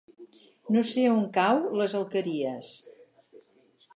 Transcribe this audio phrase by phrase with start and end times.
[0.75, 2.75] No sé on cau les Alqueries.